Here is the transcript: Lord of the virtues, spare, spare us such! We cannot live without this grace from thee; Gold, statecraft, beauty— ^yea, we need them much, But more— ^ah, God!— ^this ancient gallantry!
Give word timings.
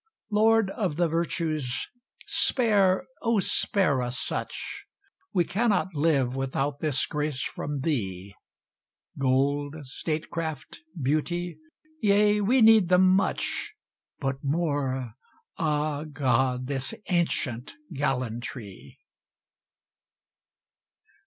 Lord 0.31 0.71
of 0.71 0.95
the 0.95 1.07
virtues, 1.07 1.87
spare, 2.25 3.05
spare 3.41 4.01
us 4.01 4.17
such! 4.17 4.85
We 5.31 5.43
cannot 5.43 5.93
live 5.93 6.35
without 6.35 6.79
this 6.79 7.05
grace 7.05 7.43
from 7.43 7.81
thee; 7.81 8.33
Gold, 9.19 9.75
statecraft, 9.83 10.79
beauty— 10.99 11.59
^yea, 12.03 12.41
we 12.43 12.61
need 12.63 12.89
them 12.89 13.09
much, 13.09 13.75
But 14.19 14.43
more— 14.43 15.13
^ah, 15.59 16.11
God!— 16.11 16.65
^this 16.65 16.95
ancient 17.07 17.75
gallantry! 17.93 18.97